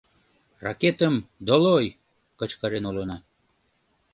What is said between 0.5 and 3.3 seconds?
Ракетым— долой!»— кычкырен улына.